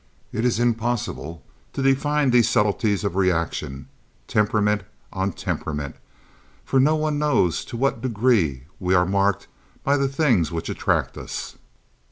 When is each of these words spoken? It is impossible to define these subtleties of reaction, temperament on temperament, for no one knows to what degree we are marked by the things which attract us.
It 0.31 0.45
is 0.45 0.57
impossible 0.59 1.43
to 1.73 1.83
define 1.83 2.31
these 2.31 2.49
subtleties 2.49 3.03
of 3.03 3.15
reaction, 3.15 3.87
temperament 4.27 4.81
on 5.13 5.31
temperament, 5.31 5.95
for 6.65 6.79
no 6.79 6.95
one 6.95 7.19
knows 7.19 7.63
to 7.65 7.77
what 7.77 8.01
degree 8.01 8.63
we 8.79 8.95
are 8.95 9.05
marked 9.05 9.45
by 9.83 9.97
the 9.97 10.07
things 10.07 10.51
which 10.51 10.69
attract 10.69 11.19
us. 11.19 11.55